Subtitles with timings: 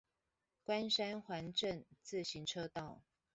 [0.65, 3.03] 關山環鎮自行車道